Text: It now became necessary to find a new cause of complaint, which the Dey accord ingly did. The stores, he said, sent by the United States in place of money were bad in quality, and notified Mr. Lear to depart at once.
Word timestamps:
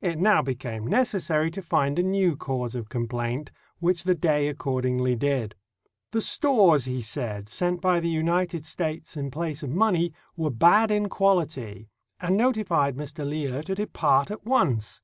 It 0.00 0.18
now 0.18 0.40
became 0.40 0.86
necessary 0.86 1.50
to 1.50 1.60
find 1.60 1.98
a 1.98 2.02
new 2.02 2.34
cause 2.34 2.74
of 2.74 2.88
complaint, 2.88 3.52
which 3.78 4.04
the 4.04 4.14
Dey 4.14 4.48
accord 4.48 4.86
ingly 4.86 5.18
did. 5.18 5.54
The 6.12 6.22
stores, 6.22 6.86
he 6.86 7.02
said, 7.02 7.46
sent 7.50 7.82
by 7.82 8.00
the 8.00 8.08
United 8.08 8.64
States 8.64 9.18
in 9.18 9.30
place 9.30 9.62
of 9.62 9.68
money 9.68 10.14
were 10.34 10.48
bad 10.48 10.90
in 10.90 11.10
quality, 11.10 11.90
and 12.18 12.38
notified 12.38 12.96
Mr. 12.96 13.28
Lear 13.28 13.62
to 13.64 13.74
depart 13.74 14.30
at 14.30 14.46
once. 14.46 15.02